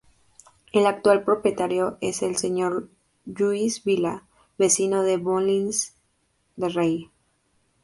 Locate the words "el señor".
2.23-2.89